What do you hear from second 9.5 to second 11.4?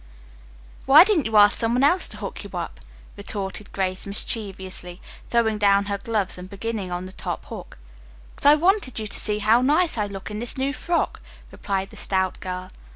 nice I looked in this new frock,"